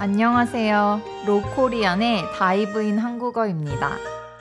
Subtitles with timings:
[0.00, 1.00] 안녕하세요.
[1.26, 3.96] 로코리안의 다이브인 한국어입니다.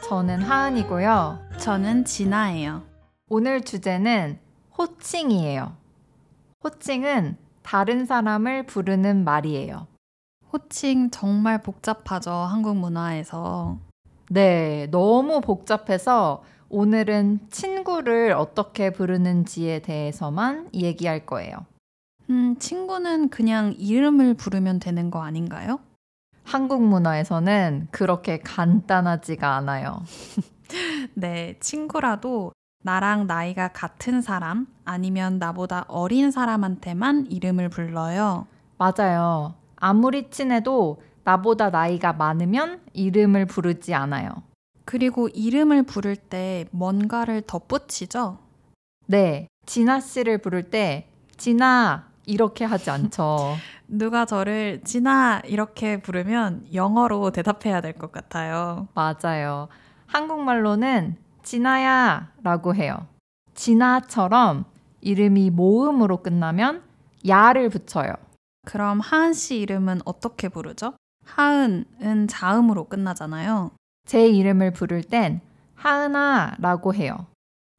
[0.08, 1.40] 저는 하은이고요.
[1.58, 2.84] 저는 진아예요.
[3.28, 4.38] 오늘 주제는
[4.78, 5.76] 호칭이에요.
[6.64, 9.88] 호칭은 다른 사람을 부르는 말이에요.
[10.54, 13.80] 호칭 정말 복잡하죠, 한국 문화에서.
[14.30, 21.66] 네, 너무 복잡해서 오늘은 친구를 어떻게 부르는지에 대해서만 얘기할 거예요.
[22.30, 25.80] 음, 친구는 그냥 이름을 부르면 되는 거 아닌가요?
[26.44, 30.04] 한국 문화에서는 그렇게 간단하지가 않아요.
[31.14, 38.48] 네, 친구라도 나랑 나이가 같은 사람 아니면 나보다 어린 사람한테만 이름을 불러요.
[38.78, 39.56] 맞아요.
[39.76, 44.30] 아무리 친해도 나보다 나이가 많으면 이름을 부르지 않아요.
[44.86, 48.38] 그리고 이름을 부를 때 뭔가를 덧붙이죠?
[49.08, 53.56] 네, 진아 씨를 부를 때 진아 이렇게 하지 않죠.
[53.88, 58.88] 누가 저를 진아 이렇게 부르면 영어로 대답해야 될 것 같아요.
[58.94, 59.70] 맞아요.
[60.08, 63.08] 한국말로는 진아야 라고 해요.
[63.56, 64.66] 진아처럼
[65.02, 66.84] 이름이 모음으로 끝나면
[67.28, 68.14] 야를 붙여요.
[68.66, 70.94] 그럼 하은 씨 이름은 어떻게 부르죠?
[71.26, 73.72] 하은은 자음으로 끝나잖아요.
[74.06, 75.40] 제 이름을 부를 땐
[75.76, 77.26] 하은아 라고 해요.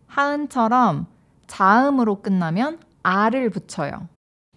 [0.06, 1.06] 하은처럼
[1.46, 4.08] 자음으로 끝나면 아를 붙여요.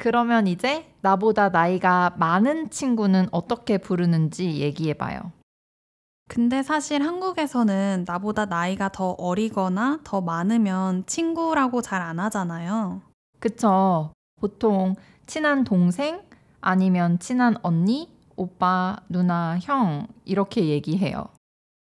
[0.02, 5.31] 그러면 이제 나보다 나이가 많은 친구는 어떻게 부르는지 얘기해 봐요.
[6.27, 13.03] 근데 사실 한국에서는 나보다 나이가 더 어리거나 더 많으면 친구라고 잘 안 하잖아요.
[13.39, 14.11] 그쵸.
[14.39, 14.95] 보통
[15.27, 16.23] 친한 동생
[16.61, 21.27] 아니면 친한 언니, 오빠, 누나, 형 이렇게 얘기해요.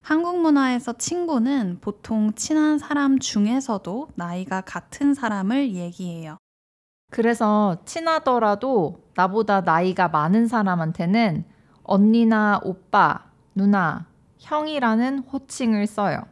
[0.03, 6.35] 한국 문화에서 친구는 보통 친한 사람 중에서도 나이가 같은 사람을 얘기해요.
[7.11, 11.43] 그래서 친하더라도 나보다 나이가 많은 사람한테는
[11.83, 14.07] 언니나 오빠, 누나,
[14.39, 16.23] 형이라는 호칭을 써요.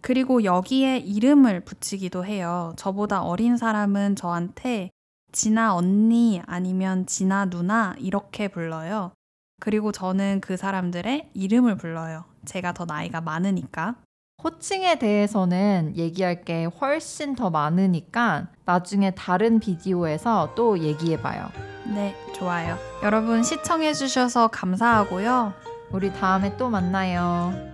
[0.00, 2.72] 그리고 여기에 이름을 붙이기도 해요.
[2.76, 4.90] 저보다 어린 사람은 저한테
[5.30, 9.12] 진아 언니 아니면 진아 누나 이렇게 불러요.
[9.60, 12.24] 그리고 저는 그 사람들의 이름을 불러요.
[12.46, 13.96] 제가 더 나이가 많으니까.
[14.42, 21.48] 호칭에 대해서는 얘기할 게 훨씬 더 많으니까 나중에 다른 비디오에서 또 얘기해봐요.
[21.94, 22.76] 네, 좋아요.
[23.02, 25.52] 여러분 시청해주셔서 감사하고요.
[25.90, 27.71] 우리 다음에 또 만나요.